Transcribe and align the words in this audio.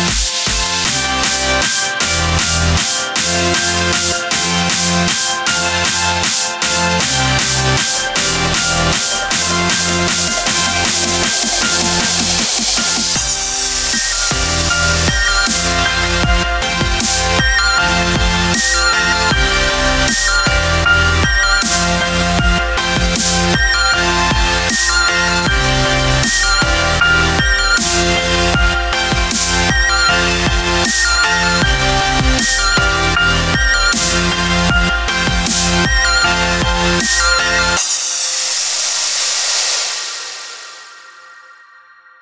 Yeah. 0.00 0.29